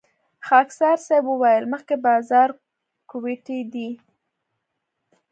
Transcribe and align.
خاکسار 0.47 0.97
صیب 1.07 1.25
وويل 1.29 1.63
مخکې 1.73 1.95
بازارګوټی 2.05 3.59
دی. 3.73 3.89